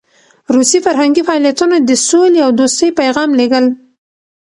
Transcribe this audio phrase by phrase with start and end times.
[0.55, 3.65] روسي فرهنګي فعالیتونه د سولې او دوستۍ پیغام لېږل.